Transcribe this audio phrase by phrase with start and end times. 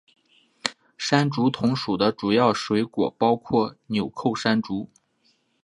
[0.97, 4.89] 山竹同属的主要水果包括钮扣山竹。